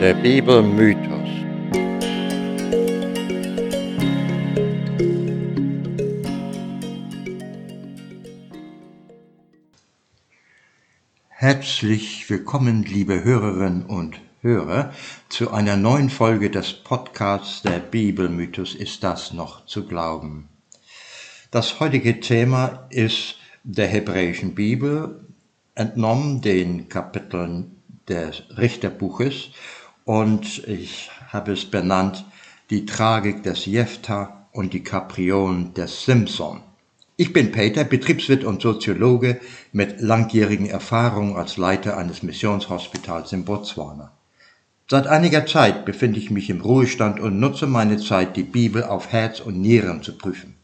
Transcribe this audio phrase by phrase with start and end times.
[0.00, 1.28] Der Bibelmythos.
[11.26, 14.92] Herzlich willkommen, liebe Hörerinnen und Hörer,
[15.28, 20.48] zu einer neuen Folge des Podcasts Der Bibelmythos ist das noch zu glauben.
[21.50, 25.26] Das heutige Thema ist der hebräischen Bibel,
[25.74, 29.50] entnommen den Kapiteln des Richterbuches
[30.08, 32.24] und ich habe es benannt
[32.70, 36.62] die Tragik des Jephthah und die Kapriolen des Simson.
[37.18, 39.38] Ich bin Peter, Betriebswirt und Soziologe
[39.72, 44.10] mit langjährigen Erfahrungen als Leiter eines Missionshospitals in Botswana.
[44.88, 49.12] Seit einiger Zeit befinde ich mich im Ruhestand und nutze meine Zeit, die Bibel auf
[49.12, 50.54] Herz und Nieren zu prüfen.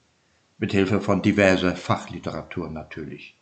[0.57, 3.35] Mit Hilfe von diverser Fachliteratur natürlich.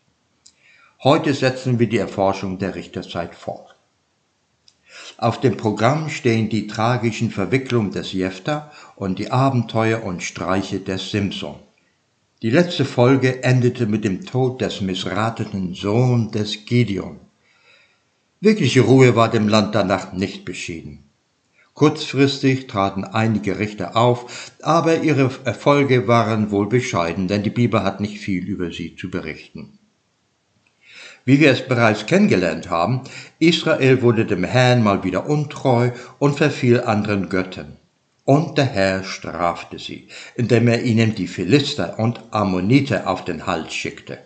[1.04, 3.71] Heute setzen wir die Erforschung der Richterzeit fort.
[5.22, 11.12] Auf dem Programm stehen die tragischen Verwicklungen des Jephthah und die Abenteuer und Streiche des
[11.12, 11.60] Simson.
[12.42, 17.20] Die letzte Folge endete mit dem Tod des missratenen Sohn des Gideon.
[18.40, 21.04] Wirkliche Ruhe war dem Land danach nicht beschieden.
[21.72, 28.00] Kurzfristig traten einige Richter auf, aber ihre Erfolge waren wohl bescheiden, denn die Bibel hat
[28.00, 29.78] nicht viel über sie zu berichten.
[31.24, 33.02] Wie wir es bereits kennengelernt haben,
[33.38, 37.76] Israel wurde dem Herrn mal wieder untreu und verfiel anderen Göttern.
[38.24, 43.72] Und der Herr strafte sie, indem er ihnen die Philister und Ammoniter auf den Hals
[43.72, 44.18] schickte.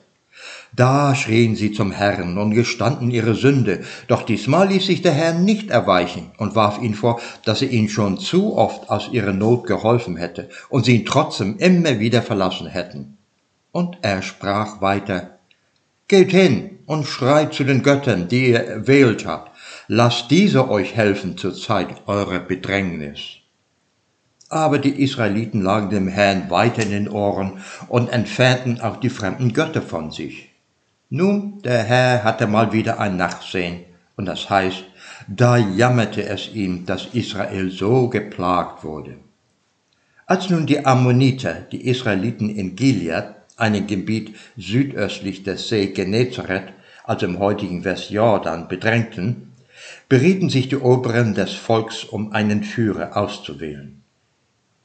[0.74, 5.34] Da schrien sie zum Herrn und gestanden ihre Sünde, doch diesmal ließ sich der Herr
[5.34, 9.66] nicht erweichen und warf ihnen vor, dass er ihnen schon zu oft aus ihrer Not
[9.66, 13.16] geholfen hätte und sie ihn trotzdem immer wieder verlassen hätten.
[13.72, 15.38] Und er sprach weiter,
[16.08, 19.56] Geht hin und schreit zu den Göttern, die ihr erwählt habt.
[19.88, 23.20] Lasst diese euch helfen zur Zeit eurer Bedrängnis.
[24.48, 27.58] Aber die Israeliten lagen dem Herrn weiter in den Ohren
[27.88, 30.50] und entfernten auch die fremden Götter von sich.
[31.10, 33.84] Nun, der Herr hatte mal wieder ein Nachsehen,
[34.16, 34.84] und das heißt,
[35.28, 39.16] da jammerte es ihm, dass Israel so geplagt wurde.
[40.26, 46.72] Als nun die Ammoniter, die Israeliten in Gilead, einem Gebiet südöstlich des See Genezareth,
[47.06, 49.52] also im heutigen Westjordan, bedrängten,
[50.08, 54.02] berieten sich die Oberen des Volks, um einen Führer auszuwählen.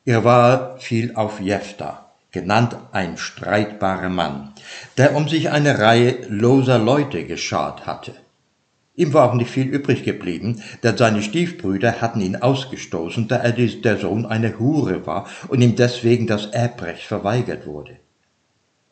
[0.05, 4.53] Ihre Wahl fiel auf Jephthah, genannt ein streitbarer Mann,
[4.97, 8.13] der um sich eine Reihe loser Leute geschart hatte.
[8.95, 13.51] Ihm war auch nicht viel übrig geblieben, denn seine Stiefbrüder hatten ihn ausgestoßen, da er
[13.53, 17.97] der Sohn einer Hure war und ihm deswegen das Erbrecht verweigert wurde.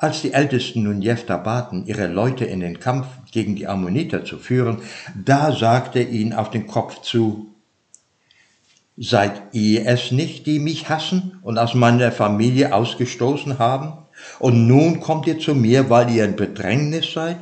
[0.01, 4.37] Als die Ältesten nun Jephthah baten, ihre Leute in den Kampf gegen die Ammoniter zu
[4.37, 4.77] führen,
[5.13, 7.53] da sagte er ihnen auf den Kopf zu,
[8.95, 13.93] Seid ihr es nicht, die mich hassen und aus meiner Familie ausgestoßen haben?
[14.39, 17.37] Und nun kommt ihr zu mir, weil ihr in Bedrängnis seid?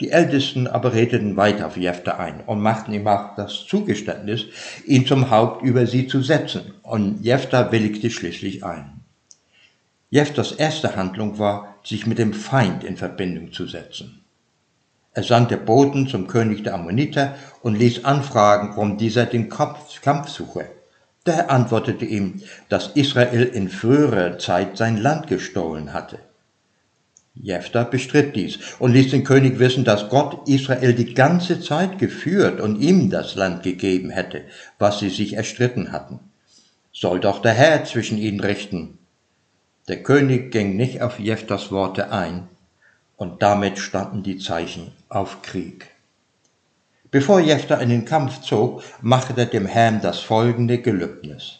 [0.00, 4.46] Die Ältesten aber redeten weiter auf Jephthah ein und machten ihm auch das Zugeständnis,
[4.86, 6.74] ihn zum Haupt über sie zu setzen.
[6.82, 9.01] Und Jephthah willigte schließlich ein.
[10.12, 14.22] Jephthas erste Handlung war, sich mit dem Feind in Verbindung zu setzen.
[15.14, 20.66] Er sandte Boten zum König der Ammoniter und ließ anfragen, warum dieser den Kampf suche.
[21.24, 26.18] Der antwortete ihm, dass Israel in früherer Zeit sein Land gestohlen hatte.
[27.34, 32.60] Jephthah bestritt dies und ließ den König wissen, dass Gott Israel die ganze Zeit geführt
[32.60, 34.42] und ihm das Land gegeben hätte,
[34.78, 36.20] was sie sich erstritten hatten.
[36.92, 38.98] Soll doch der Herr zwischen ihnen richten,
[39.92, 42.48] der König ging nicht auf Jephthas Worte ein,
[43.18, 45.90] und damit standen die Zeichen auf Krieg.
[47.10, 51.58] Bevor Jephthah in den Kampf zog, machte er dem Herrn das folgende Gelübnis.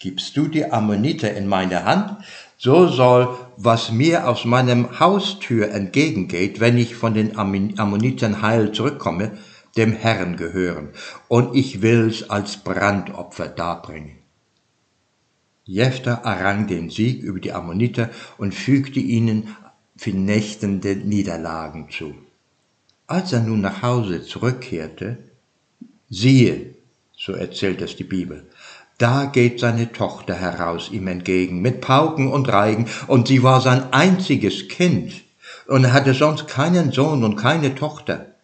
[0.00, 2.24] Gibst du die Ammoniter in meine Hand,
[2.56, 9.38] so soll, was mir aus meinem Haustür entgegengeht, wenn ich von den Ammonitern heil zurückkomme,
[9.76, 10.88] dem Herrn gehören,
[11.28, 14.17] und ich will's als Brandopfer darbringen.
[15.68, 19.54] Jephthah errang den Sieg über die Ammoniter und fügte ihnen
[19.96, 22.14] vernichtende Niederlagen zu.
[23.06, 25.18] Als er nun nach Hause zurückkehrte,
[26.08, 26.74] siehe,
[27.14, 28.46] so erzählt es die Bibel,
[28.96, 33.92] da geht seine Tochter heraus ihm entgegen mit Pauken und Reigen, und sie war sein
[33.92, 35.22] einziges Kind,
[35.66, 38.34] und er hatte sonst keinen Sohn und keine Tochter.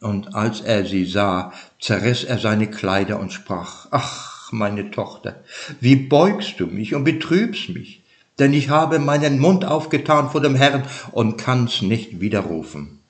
[0.00, 1.50] Und als er sie sah,
[1.80, 5.42] zerriss er seine Kleider und sprach, ach, meine Tochter,
[5.80, 8.02] wie beugst du mich und betrübst mich,
[8.38, 13.00] denn ich habe meinen Mund aufgetan vor dem Herrn und kann's nicht widerrufen.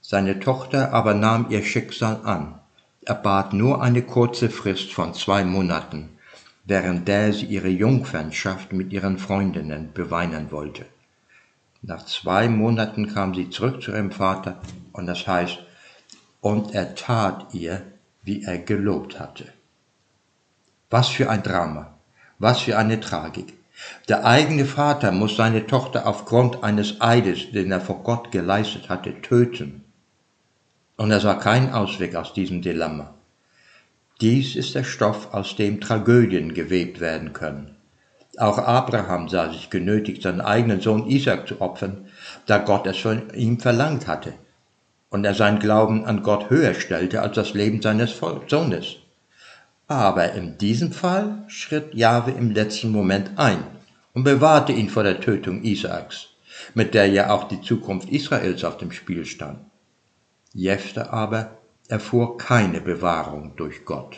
[0.00, 2.58] Seine Tochter aber nahm ihr Schicksal an.
[3.04, 6.10] Er bat nur eine kurze Frist von zwei Monaten,
[6.64, 10.84] während der sie ihre Jungfernschaft mit ihren Freundinnen beweinen wollte.
[11.80, 14.60] Nach zwei Monaten kam sie zurück zu ihrem Vater
[14.92, 15.58] und das heißt,
[16.40, 17.82] und er tat ihr,
[18.22, 19.46] wie er gelobt hatte.
[20.90, 21.94] Was für ein Drama,
[22.38, 23.54] was für eine Tragik.
[24.08, 29.20] Der eigene Vater muss seine Tochter aufgrund eines Eides, den er vor Gott geleistet hatte,
[29.22, 29.84] töten.
[30.96, 33.14] Und er sah keinen Ausweg aus diesem Dilemma.
[34.20, 37.76] Dies ist der Stoff, aus dem Tragödien gewebt werden können.
[38.38, 42.06] Auch Abraham sah sich genötigt, seinen eigenen Sohn Isaac zu opfern,
[42.46, 44.34] da Gott es von ihm verlangt hatte
[45.12, 48.18] und er seinen Glauben an Gott höher stellte als das Leben seines
[48.48, 48.96] Sohnes.
[49.86, 53.62] Aber in diesem Fall schritt Jahwe im letzten Moment ein
[54.14, 56.28] und bewahrte ihn vor der Tötung Isaaks,
[56.72, 59.58] mit der ja auch die Zukunft Israels auf dem Spiel stand.
[60.54, 64.16] Jefte aber erfuhr keine Bewahrung durch Gott.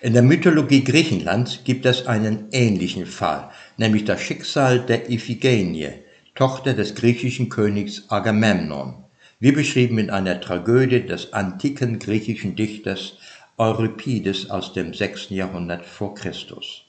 [0.00, 5.92] In der Mythologie Griechenlands gibt es einen ähnlichen Fall, nämlich das Schicksal der Iphigenie,
[6.34, 9.05] Tochter des griechischen Königs Agamemnon,
[9.38, 13.18] wie beschrieben in einer Tragödie des antiken griechischen Dichters
[13.58, 15.30] Euripides aus dem 6.
[15.30, 16.82] Jahrhundert vor Christus.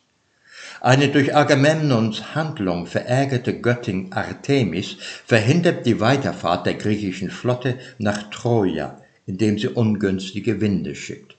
[0.81, 9.01] Eine durch Agamemnons Handlung verärgerte Göttin Artemis verhindert die Weiterfahrt der griechischen Flotte nach Troja,
[9.25, 11.35] indem sie ungünstige Winde schickt.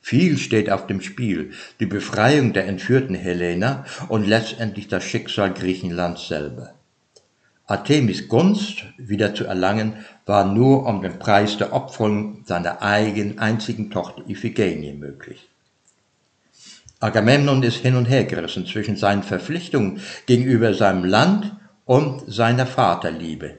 [0.00, 1.50] Viel steht auf dem Spiel,
[1.80, 6.75] die Befreiung der entführten Helena und letztendlich das Schicksal Griechenlands selber.
[7.68, 13.90] Artemis Gunst wieder zu erlangen, war nur um den Preis der Opferung seiner eigenen einzigen
[13.90, 15.48] Tochter Iphigenie möglich.
[17.00, 23.58] Agamemnon ist hin und her gerissen zwischen seinen Verpflichtungen gegenüber seinem Land und seiner Vaterliebe.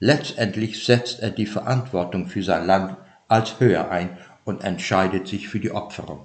[0.00, 2.96] Letztendlich setzt er die Verantwortung für sein Land
[3.28, 6.24] als höher ein und entscheidet sich für die Opferung.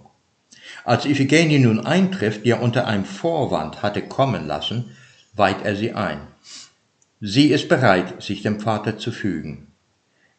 [0.83, 4.95] Als Iphigenie nun eintrifft, die er unter einem Vorwand hatte kommen lassen,
[5.36, 6.19] weiht er sie ein.
[7.19, 9.68] Sie ist bereit, sich dem Vater zu fügen.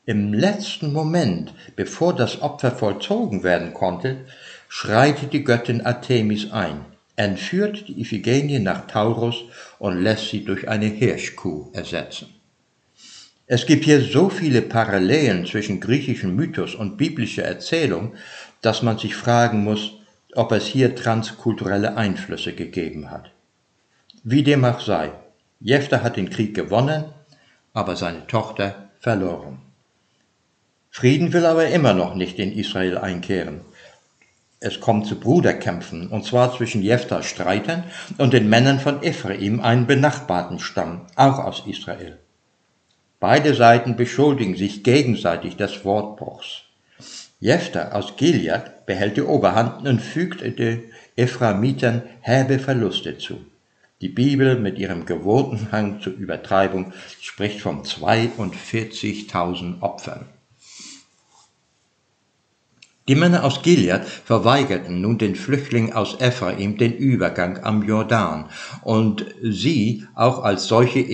[0.06, 4.24] Im letzten Moment, bevor das Opfer vollzogen werden konnte,
[4.68, 6.84] schreitet die Göttin Artemis ein,
[7.16, 9.42] entführt die Iphigenie nach Taurus
[9.80, 12.28] und lässt sie durch eine Hirschkuh ersetzen.
[13.48, 18.14] Es gibt hier so viele Parallelen zwischen griechischem Mythos und biblischer Erzählung,
[18.62, 19.94] dass man sich fragen muss,
[20.34, 23.32] ob es hier transkulturelle Einflüsse gegeben hat.
[24.22, 25.10] Wie dem auch sei,
[25.60, 27.06] Jephtha hat den Krieg gewonnen,
[27.72, 29.58] aber seine Tochter verloren.
[30.90, 33.60] Frieden will aber immer noch nicht in Israel einkehren.
[34.60, 37.84] Es kommt zu Bruderkämpfen, und zwar zwischen Jephtha Streitern
[38.18, 42.18] und den Männern von Ephraim, einem benachbarten Stamm, auch aus Israel.
[43.20, 46.62] Beide Seiten beschuldigen sich gegenseitig des Wortbruchs.
[47.40, 50.84] Jephtha aus Gilead behält die Oberhand und fügt den
[51.16, 53.40] Ephraimitern herbe Verluste zu.
[54.00, 60.26] Die Bibel mit ihrem gewohnten Hang zur Übertreibung spricht von 42.000 Opfern.
[63.08, 68.50] Die Männer aus Gilead verweigerten nun den Flüchtlingen aus Ephraim den Übergang am Jordan
[68.82, 71.04] und sie auch als solche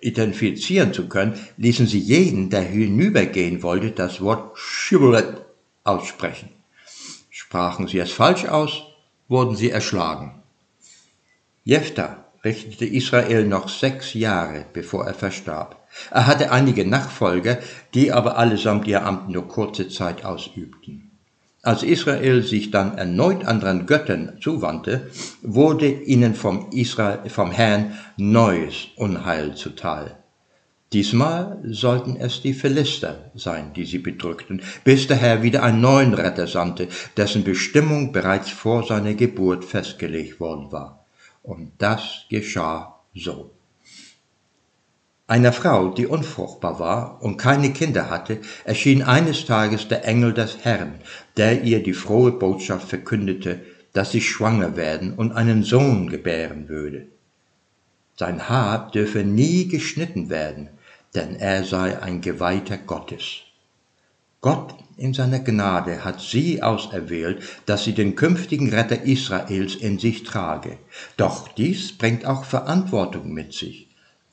[0.00, 5.44] identifizieren zu können, ließen sie jeden, der hinübergehen wollte, das Wort Shibboleth
[5.82, 6.50] aussprechen.
[7.30, 8.84] Sprachen sie es falsch aus,
[9.26, 10.43] wurden sie erschlagen.
[11.66, 15.82] Jephthah richtete Israel noch sechs Jahre, bevor er verstarb.
[16.10, 17.58] Er hatte einige Nachfolger,
[17.94, 21.10] die aber allesamt ihr Amt nur kurze Zeit ausübten.
[21.62, 28.88] Als Israel sich dann erneut anderen Göttern zuwandte, wurde ihnen vom, Israel, vom Herrn neues
[28.96, 30.18] Unheil zuteil.
[30.92, 36.12] Diesmal sollten es die Philister sein, die sie bedrückten, bis der Herr wieder einen neuen
[36.12, 41.03] Retter sandte, dessen Bestimmung bereits vor seiner Geburt festgelegt worden war.
[41.44, 43.50] Und das geschah so.
[45.26, 50.64] Einer Frau, die unfruchtbar war und keine Kinder hatte, erschien eines Tages der Engel des
[50.64, 51.00] Herrn,
[51.36, 53.60] der ihr die frohe Botschaft verkündete,
[53.92, 57.06] dass sie schwanger werden und einen Sohn gebären würde.
[58.16, 60.70] Sein Haar dürfe nie geschnitten werden,
[61.14, 63.43] denn er sei ein Geweihter Gottes.
[64.44, 70.22] Gott in seiner Gnade hat sie auserwählt, dass sie den künftigen Retter Israels in sich
[70.22, 70.76] trage.
[71.16, 73.88] Doch dies bringt auch Verantwortung mit sich.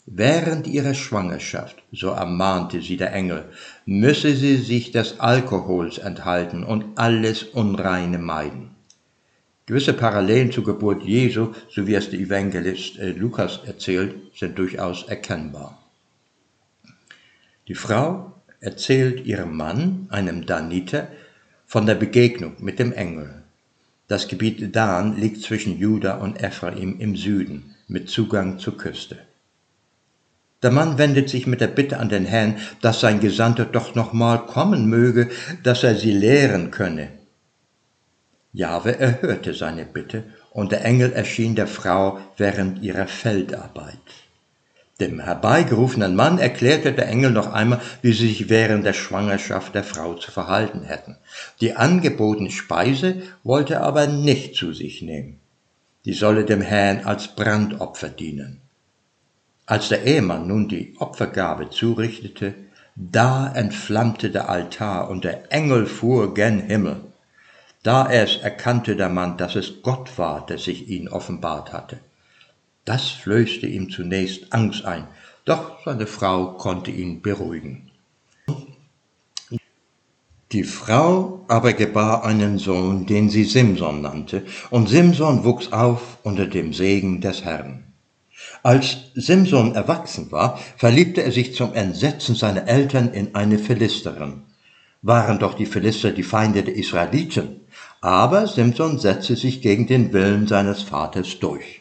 [0.06, 3.46] Während ihrer Schwangerschaft, so ermahnte sie der Engel,
[3.86, 8.72] müsse sie sich des Alkohols enthalten und alles Unreine meiden.
[9.66, 15.04] Gewisse Parallelen zur Geburt Jesu, so wie es der Evangelist äh, Lukas erzählt, sind durchaus
[15.04, 15.82] erkennbar.
[17.70, 21.10] Die Frau erzählt ihrem Mann, einem Daniter,
[21.66, 23.44] von der Begegnung mit dem Engel.
[24.08, 29.18] Das Gebiet Dan liegt zwischen Juda und Ephraim im Süden mit Zugang zur Küste.
[30.62, 34.14] Der Mann wendet sich mit der Bitte an den Herrn, dass sein Gesandter doch noch
[34.14, 35.30] mal kommen möge,
[35.64, 37.10] dass er sie lehren könne.
[38.54, 43.98] Jahwe erhörte seine Bitte und der Engel erschien der Frau während ihrer Feldarbeit.
[45.02, 49.84] Dem herbeigerufenen Mann erklärte der Engel noch einmal, wie sie sich während der Schwangerschaft der
[49.84, 51.18] Frau zu verhalten hätten.
[51.60, 55.40] Die angebotene Speise wollte er aber nicht zu sich nehmen.
[56.06, 58.62] Die solle dem Herrn als Brandopfer dienen.
[59.66, 62.54] Als der Ehemann nun die Opfergabe zurichtete,
[62.96, 66.98] da entflammte der Altar und der Engel fuhr gen Himmel.
[67.82, 71.98] Da erst erkannte der Mann, dass es Gott war, der sich ihn offenbart hatte.
[72.86, 75.08] Das flößte ihm zunächst Angst ein,
[75.46, 77.92] doch seine Frau konnte ihn beruhigen.
[80.52, 86.46] Die Frau aber gebar einen Sohn, den sie Simson nannte, und Simson wuchs auf unter
[86.46, 87.86] dem Segen des Herrn.
[88.64, 94.44] Als Simson erwachsen war, verliebte er sich zum Entsetzen seiner Eltern in eine Philisterin.
[95.02, 97.62] Waren doch die Philister die Feinde der Israeliten,
[98.02, 101.81] aber Simson setzte sich gegen den Willen seines Vaters durch.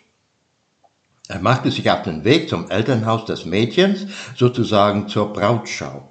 [1.31, 6.09] Er machte sich auf den Weg zum Elternhaus des Mädchens, sozusagen zur Brautschau.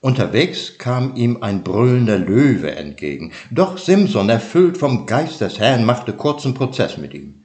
[0.00, 6.14] Unterwegs kam ihm ein brüllender Löwe entgegen, doch Simson, erfüllt vom Geist des Herrn, machte
[6.14, 7.44] kurzen Prozess mit ihm.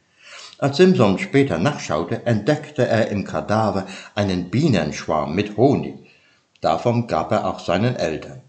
[0.60, 5.96] Als Simson später nachschaute, entdeckte er im Kadaver einen Bienenschwarm mit Honig.
[6.62, 8.40] Davon gab er auch seinen Eltern.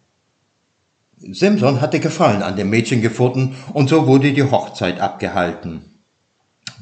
[1.19, 5.94] Simson hatte Gefallen an dem Mädchen gefunden, und so wurde die Hochzeit abgehalten.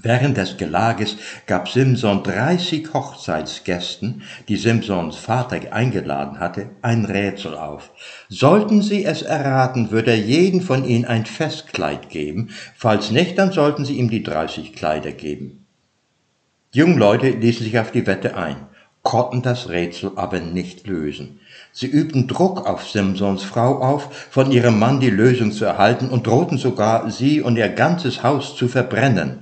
[0.01, 7.91] Während des Gelages gab Simson 30 Hochzeitsgästen, die Simsons Vater eingeladen hatte, ein Rätsel auf.
[8.29, 13.53] Sollten sie es erraten, würde er jeden von ihnen ein Festkleid geben, falls nicht, dann
[13.53, 15.67] sollten sie ihm die 30 Kleider geben.
[16.75, 18.57] Die jungen Leute ließen sich auf die Wette ein,
[19.03, 21.41] konnten das Rätsel aber nicht lösen.
[21.73, 26.27] Sie übten Druck auf Simsons Frau auf, von ihrem Mann die Lösung zu erhalten und
[26.27, 29.42] drohten sogar, sie und ihr ganzes Haus zu verbrennen.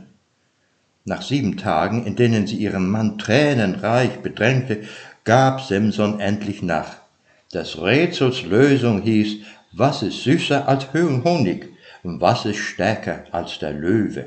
[1.11, 4.85] Nach sieben Tagen, in denen sie ihren Mann tränenreich bedrängte,
[5.25, 6.99] gab Simson endlich nach.
[7.53, 9.39] Des Rätsels Lösung hieß,
[9.73, 11.69] was ist süßer als Honig
[12.05, 14.27] und was ist stärker als der Löwe?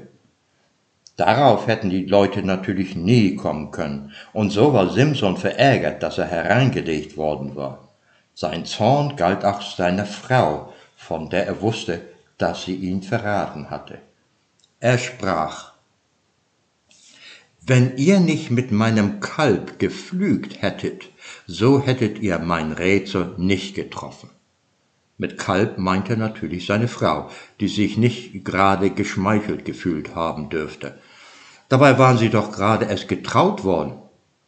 [1.15, 6.25] Darauf hätten die Leute natürlich nie kommen können, und so war Simson verärgert, dass er
[6.25, 7.87] hereingelegt worden war.
[8.35, 12.01] Sein Zorn galt auch seiner Frau, von der er wusste,
[12.37, 13.99] dass sie ihn verraten hatte.
[14.81, 15.72] Er sprach,
[17.65, 21.09] wenn ihr nicht mit meinem Kalb geflügt hättet,
[21.47, 24.29] so hättet ihr mein Rätsel nicht getroffen.
[25.17, 27.29] Mit Kalb meint er natürlich seine Frau,
[27.59, 30.99] die sich nicht gerade geschmeichelt gefühlt haben dürfte.
[31.69, 33.93] Dabei waren sie doch gerade erst getraut worden,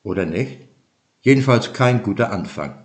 [0.03, 0.59] oder nicht?
[1.21, 2.84] Jedenfalls kein guter Anfang.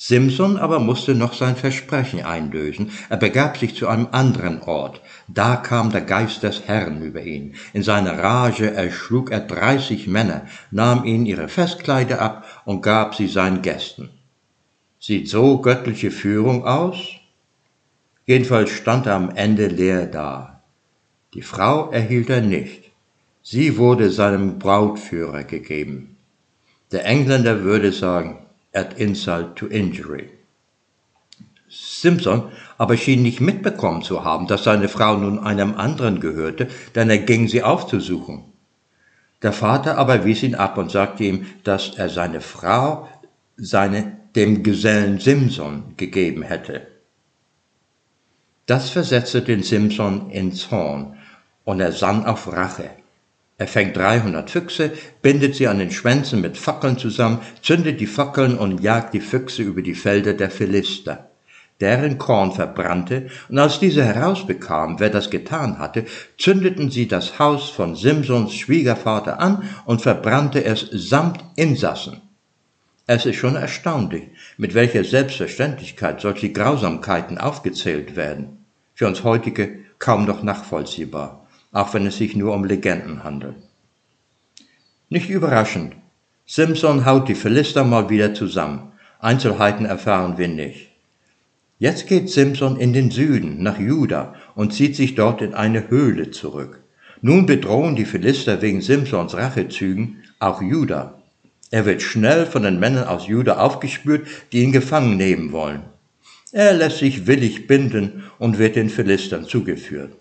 [0.00, 2.92] Simson aber musste noch sein Versprechen einlösen.
[3.08, 5.00] Er begab sich zu einem anderen Ort.
[5.26, 7.56] Da kam der Geist des Herrn über ihn.
[7.72, 13.26] In seiner Rage erschlug er dreißig Männer, nahm ihnen ihre Festkleider ab und gab sie
[13.26, 14.08] seinen Gästen.
[15.00, 16.98] Sieht so göttliche Führung aus?
[18.24, 20.62] Jedenfalls stand er am Ende leer da.
[21.34, 22.92] Die Frau erhielt er nicht.
[23.42, 26.16] Sie wurde seinem Brautführer gegeben.
[26.92, 28.38] Der Engländer würde sagen,
[28.78, 30.30] at insult to injury.
[31.68, 32.44] Simpson
[32.78, 37.18] aber schien nicht mitbekommen zu haben, dass seine Frau nun einem anderen gehörte, denn er
[37.18, 38.44] ging sie aufzusuchen.
[39.42, 43.08] Der Vater aber wies ihn ab und sagte ihm, dass er seine Frau
[43.56, 46.86] seine, dem Gesellen Simson gegeben hätte.
[48.66, 51.16] Das versetzte den Simson in Zorn,
[51.64, 52.90] und er sann auf Rache.
[53.60, 58.56] Er fängt 300 Füchse, bindet sie an den Schwänzen mit Fackeln zusammen, zündet die Fackeln
[58.56, 61.30] und jagt die Füchse über die Felder der Philister.
[61.80, 66.04] Deren Korn verbrannte, und als diese herausbekamen, wer das getan hatte,
[66.38, 72.20] zündeten sie das Haus von Simsons Schwiegervater an und verbrannte es samt Insassen.
[73.08, 78.64] Es ist schon erstaunlich, mit welcher Selbstverständlichkeit solche Grausamkeiten aufgezählt werden.
[78.94, 81.47] Für uns heutige kaum noch nachvollziehbar
[81.78, 83.54] auch wenn es sich nur um Legenden handelt.
[85.08, 85.94] Nicht überraschend,
[86.44, 88.92] Simpson haut die Philister mal wieder zusammen.
[89.20, 90.90] Einzelheiten erfahren wir nicht.
[91.78, 96.32] Jetzt geht Simpson in den Süden, nach Juda, und zieht sich dort in eine Höhle
[96.32, 96.80] zurück.
[97.20, 101.22] Nun bedrohen die Philister wegen Simpsons Rachezügen auch Juda.
[101.70, 105.82] Er wird schnell von den Männern aus Juda aufgespürt, die ihn gefangen nehmen wollen.
[106.50, 110.12] Er lässt sich willig binden und wird den Philistern zugeführt.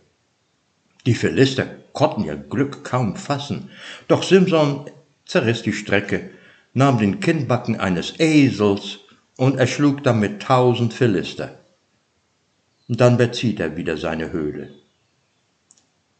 [1.07, 3.69] Die Philister konnten ihr Glück kaum fassen,
[4.09, 4.87] doch Simson
[5.25, 6.31] zerriss die Strecke,
[6.73, 8.99] nahm den Kinnbacken eines Esels
[9.37, 11.59] und erschlug damit tausend Philister.
[12.89, 14.71] Dann bezieht er wieder seine Höhle.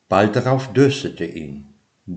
[0.07, 1.65] Bald darauf dürstete ihn.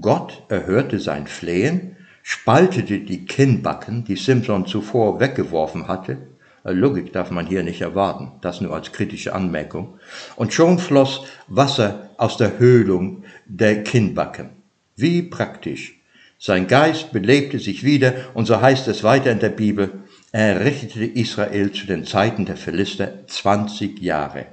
[0.00, 6.18] Gott erhörte sein Flehen, spaltete die Kinnbacken, die Simson zuvor weggeworfen hatte,
[6.64, 9.98] Logik darf man hier nicht erwarten, das nur als kritische Anmerkung.
[10.36, 14.50] Und schon floss Wasser aus der Höhlung der Kinnbacken.
[14.96, 15.98] Wie praktisch.
[16.38, 19.92] Sein Geist belebte sich wieder und so heißt es weiter in der Bibel,
[20.32, 24.46] er richtete Israel zu den Zeiten der Philister 20 Jahre.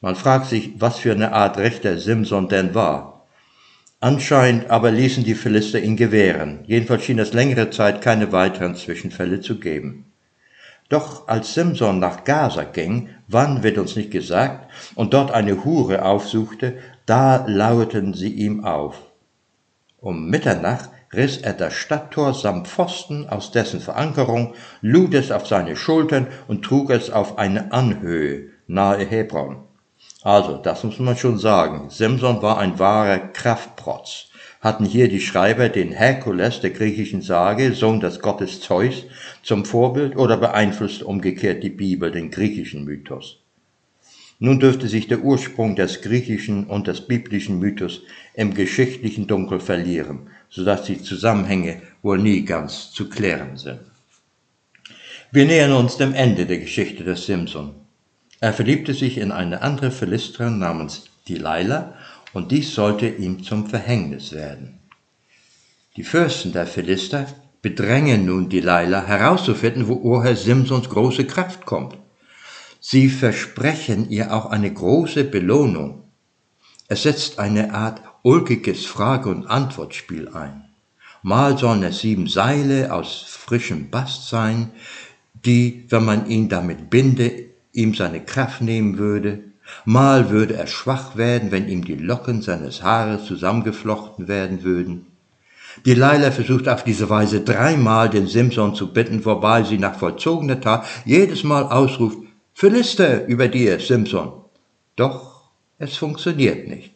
[0.00, 3.26] Man fragt sich, was für eine Art Richter Simson denn war.
[4.00, 6.60] Anscheinend aber ließen die Philister ihn gewähren.
[6.66, 10.05] Jedenfalls schien es längere Zeit keine weiteren Zwischenfälle zu geben.
[10.88, 16.04] Doch als Simson nach Gaza ging, wann wird uns nicht gesagt, und dort eine Hure
[16.04, 18.96] aufsuchte, da lauerten sie ihm auf.
[19.98, 25.76] Um Mitternacht riss er das Stadttor samt Pfosten aus dessen Verankerung, lud es auf seine
[25.76, 29.64] Schultern und trug es auf eine Anhöhe nahe Hebron.
[30.22, 34.28] Also, das muss man schon sagen, Simson war ein wahrer Kraftprotz
[34.66, 39.04] hatten hier die Schreiber den Herkules der griechischen Sage, Sohn des Gottes Zeus,
[39.44, 43.38] zum Vorbild oder beeinflusst umgekehrt die Bibel den griechischen Mythos.
[44.40, 48.02] Nun dürfte sich der Ursprung des griechischen und des biblischen Mythos
[48.34, 53.82] im geschichtlichen Dunkel verlieren, sodass die Zusammenhänge wohl nie ganz zu klären sind.
[55.30, 57.72] Wir nähern uns dem Ende der Geschichte des Simson.
[58.40, 61.94] Er verliebte sich in eine andere Philisterin namens Delilah
[62.36, 64.78] und dies sollte ihm zum Verhängnis werden.
[65.96, 67.26] Die Fürsten der Philister
[67.62, 71.96] bedrängen nun Delilah herauszufinden, woher Simsons große Kraft kommt.
[72.78, 76.02] Sie versprechen ihr auch eine große Belohnung.
[76.88, 80.66] Es setzt eine Art ulkiges Frage- und Antwortspiel ein.
[81.22, 84.72] Mal sollen es sieben Seile aus frischem Bast sein,
[85.32, 89.42] die, wenn man ihn damit binde, ihm seine Kraft nehmen würde.
[89.84, 95.06] Mal würde er schwach werden, wenn ihm die Locken seines Haares zusammengeflochten werden würden.
[95.84, 100.60] Die Leila versucht auf diese Weise dreimal den Simson zu bitten, wobei sie nach vollzogener
[100.60, 102.18] Tat jedes Mal ausruft,
[102.54, 104.32] Philister über dir, Simson.
[104.96, 106.92] Doch es funktioniert nicht.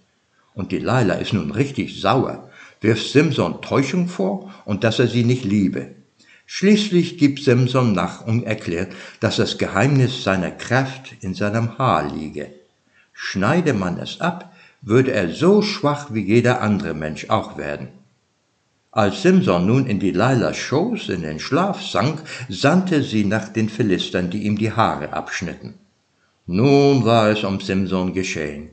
[0.54, 2.48] Und die Leila ist nun richtig sauer,
[2.80, 5.94] wirft Simson Täuschung vor und dass er sie nicht liebe.
[6.46, 12.50] Schließlich gibt Simson nach und erklärt, dass das Geheimnis seiner Kraft in seinem Haar liege.
[13.22, 17.88] Schneide man es ab, würde er so schwach wie jeder andere Mensch auch werden.
[18.92, 23.68] Als Simson nun in die Leilas Schoß in den Schlaf sank, sandte sie nach den
[23.68, 25.74] Philistern, die ihm die Haare abschnitten.
[26.46, 28.70] Nun war es um Simson geschehen.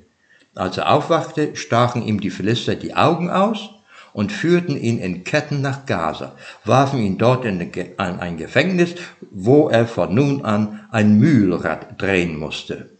[0.55, 3.69] Als er aufwachte, stachen ihm die Philister die Augen aus
[4.13, 7.59] und führten ihn in Ketten nach Gaza, warfen ihn dort in
[7.97, 8.95] ein Gefängnis,
[9.29, 12.96] wo er von nun an ein Mühlrad drehen musste.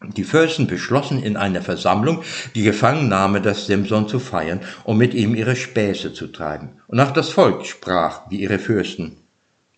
[0.00, 2.22] Die Fürsten beschlossen in einer Versammlung,
[2.54, 6.80] die Gefangennahme des Simson zu feiern, um mit ihm ihre Späße zu treiben.
[6.86, 9.16] Und auch das Volk sprach, wie ihre Fürsten,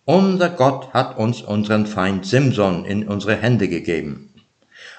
[0.05, 4.31] Unser Gott hat uns unseren Feind Simson in unsere Hände gegeben.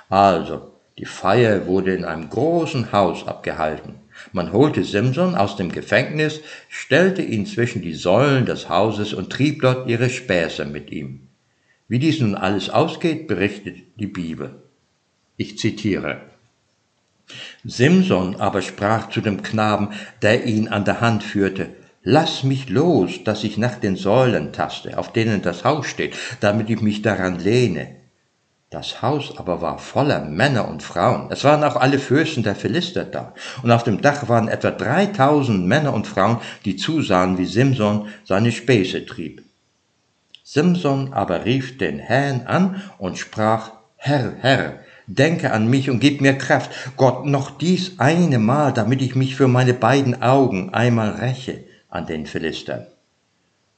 [0.08, 3.94] Also, die Feier wurde in einem großen Haus abgehalten.
[4.32, 9.62] Man holte Simson aus dem Gefängnis, stellte ihn zwischen die Säulen des Hauses und trieb
[9.62, 11.28] dort ihre Späße mit ihm.
[11.88, 14.62] Wie dies nun alles ausgeht, berichtet die Bibel.
[15.36, 16.20] Ich zitiere.
[17.64, 19.90] Simson aber sprach zu dem Knaben,
[20.20, 21.70] der ihn an der Hand führte,
[22.04, 26.68] Lass mich los, dass ich nach den Säulen taste, auf denen das Haus steht, damit
[26.68, 27.94] ich mich daran lehne.
[28.70, 31.28] Das Haus aber war voller Männer und Frauen.
[31.30, 33.34] Es waren auch alle Fürsten der Philister da.
[33.62, 38.50] Und auf dem Dach waren etwa dreitausend Männer und Frauen, die zusahen, wie Simson seine
[38.50, 39.44] Späße trieb.
[40.42, 46.20] Simson aber rief den Herrn an und sprach, Herr, Herr, Denke an mich und gib
[46.20, 51.10] mir Kraft, Gott, noch dies eine Mal, damit ich mich für meine beiden Augen einmal
[51.10, 52.86] räche an den Philistern.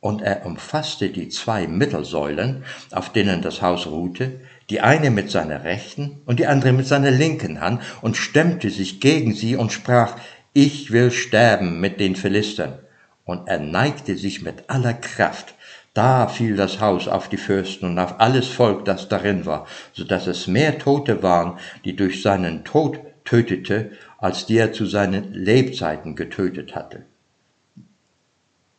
[0.00, 5.64] Und er umfasste die zwei Mittelsäulen, auf denen das Haus ruhte, die eine mit seiner
[5.64, 10.16] rechten und die andere mit seiner linken Hand, und stemmte sich gegen sie und sprach,
[10.52, 12.78] ich will sterben mit den Philistern.
[13.24, 15.54] Und er neigte sich mit aller Kraft,
[15.94, 20.04] da fiel das Haus auf die Fürsten und auf alles Volk, das darin war, so
[20.04, 25.32] dass es mehr Tote waren, die durch seinen Tod tötete, als die er zu seinen
[25.32, 27.04] Lebzeiten getötet hatte.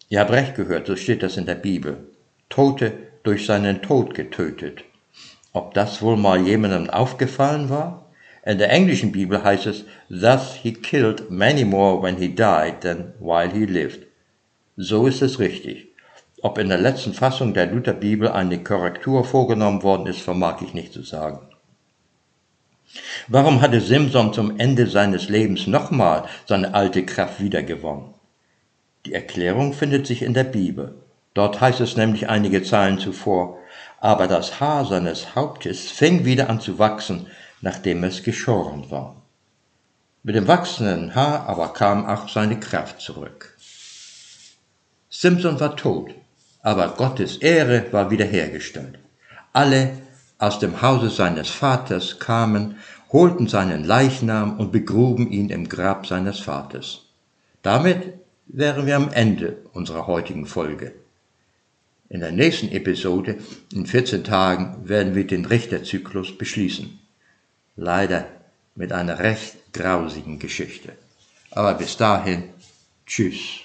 [0.09, 1.97] Ihr habt recht gehört, so steht das in der Bibel.
[2.49, 4.83] Tote durch seinen Tod getötet.
[5.53, 8.05] Ob das wohl mal jemandem aufgefallen war?
[8.45, 13.13] In der englischen Bibel heißt es, thus he killed many more when he died than
[13.19, 14.05] while he lived.
[14.77, 15.94] So ist es richtig.
[16.45, 20.93] Ob in der letzten Fassung der Lutherbibel eine Korrektur vorgenommen worden ist, vermag ich nicht
[20.93, 21.39] zu sagen.
[23.27, 28.13] Warum hatte Simson zum Ende seines Lebens nochmal seine alte Kraft wiedergewonnen?
[29.07, 30.93] Die Erklärung findet sich in der Bibel.
[31.33, 33.57] Dort heißt es nämlich einige Zeilen zuvor,
[33.99, 37.25] aber das Haar seines Hauptes fing wieder an zu wachsen,
[37.61, 39.15] nachdem es geschoren war.
[40.21, 43.57] Mit dem wachsenden Haar aber kam auch seine Kraft zurück.
[45.09, 46.13] Simson war tot,
[46.65, 48.97] aber Gottes Ehre war wiederhergestellt.
[49.53, 49.91] Alle
[50.39, 52.77] aus dem Hause seines Vaters kamen,
[53.11, 57.03] holten seinen Leichnam und begruben ihn im Grab seines Vaters.
[57.61, 58.15] Damit
[58.47, 60.93] wären wir am Ende unserer heutigen Folge.
[62.09, 63.37] In der nächsten Episode,
[63.71, 66.99] in 14 Tagen, werden wir den Richterzyklus beschließen.
[67.75, 68.25] Leider
[68.73, 70.93] mit einer recht grausigen Geschichte.
[71.51, 72.45] Aber bis dahin,
[73.05, 73.59] tschüss.